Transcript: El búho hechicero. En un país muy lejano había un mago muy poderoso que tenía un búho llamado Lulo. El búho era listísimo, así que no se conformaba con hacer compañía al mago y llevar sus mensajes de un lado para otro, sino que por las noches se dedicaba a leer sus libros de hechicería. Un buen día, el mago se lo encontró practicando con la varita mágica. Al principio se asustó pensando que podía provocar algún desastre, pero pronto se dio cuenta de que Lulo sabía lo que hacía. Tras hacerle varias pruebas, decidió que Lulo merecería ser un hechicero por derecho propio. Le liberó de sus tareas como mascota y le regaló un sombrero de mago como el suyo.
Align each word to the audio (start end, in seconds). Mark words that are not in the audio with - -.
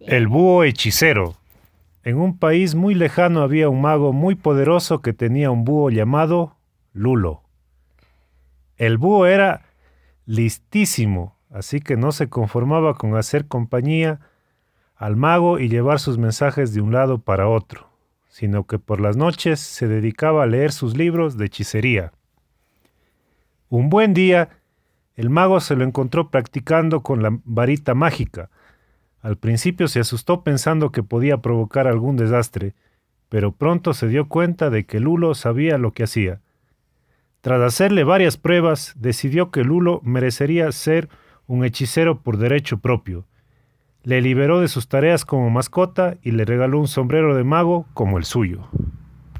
El 0.00 0.28
búho 0.28 0.64
hechicero. 0.64 1.36
En 2.02 2.16
un 2.16 2.38
país 2.38 2.74
muy 2.74 2.94
lejano 2.94 3.42
había 3.42 3.68
un 3.68 3.82
mago 3.82 4.12
muy 4.12 4.34
poderoso 4.34 5.02
que 5.02 5.12
tenía 5.12 5.50
un 5.50 5.64
búho 5.64 5.90
llamado 5.90 6.56
Lulo. 6.92 7.42
El 8.76 8.96
búho 8.96 9.26
era 9.26 9.66
listísimo, 10.24 11.36
así 11.50 11.80
que 11.80 11.96
no 11.96 12.12
se 12.12 12.28
conformaba 12.28 12.94
con 12.94 13.16
hacer 13.16 13.46
compañía 13.46 14.20
al 14.96 15.16
mago 15.16 15.58
y 15.58 15.68
llevar 15.68 15.98
sus 15.98 16.18
mensajes 16.18 16.72
de 16.72 16.80
un 16.80 16.92
lado 16.92 17.18
para 17.18 17.48
otro, 17.48 17.88
sino 18.28 18.66
que 18.66 18.78
por 18.78 19.00
las 19.00 19.16
noches 19.16 19.60
se 19.60 19.88
dedicaba 19.88 20.44
a 20.44 20.46
leer 20.46 20.72
sus 20.72 20.96
libros 20.96 21.36
de 21.36 21.46
hechicería. 21.46 22.12
Un 23.68 23.90
buen 23.90 24.14
día, 24.14 24.48
el 25.14 25.30
mago 25.30 25.60
se 25.60 25.76
lo 25.76 25.84
encontró 25.84 26.30
practicando 26.30 27.02
con 27.02 27.22
la 27.22 27.38
varita 27.44 27.94
mágica. 27.94 28.50
Al 29.22 29.36
principio 29.36 29.88
se 29.88 30.00
asustó 30.00 30.42
pensando 30.42 30.92
que 30.92 31.02
podía 31.02 31.38
provocar 31.38 31.86
algún 31.86 32.16
desastre, 32.16 32.74
pero 33.28 33.52
pronto 33.52 33.94
se 33.94 34.08
dio 34.08 34.28
cuenta 34.28 34.70
de 34.70 34.86
que 34.86 35.00
Lulo 35.00 35.34
sabía 35.34 35.78
lo 35.78 35.92
que 35.92 36.04
hacía. 36.04 36.40
Tras 37.40 37.60
hacerle 37.62 38.04
varias 38.04 38.36
pruebas, 38.36 38.94
decidió 38.96 39.50
que 39.50 39.64
Lulo 39.64 40.00
merecería 40.04 40.70
ser 40.72 41.08
un 41.46 41.64
hechicero 41.64 42.20
por 42.20 42.36
derecho 42.36 42.78
propio. 42.78 43.26
Le 44.02 44.20
liberó 44.20 44.60
de 44.60 44.68
sus 44.68 44.88
tareas 44.88 45.24
como 45.24 45.50
mascota 45.50 46.16
y 46.22 46.32
le 46.32 46.44
regaló 46.44 46.78
un 46.78 46.88
sombrero 46.88 47.34
de 47.34 47.44
mago 47.44 47.86
como 47.94 48.18
el 48.18 48.24
suyo. 48.24 48.68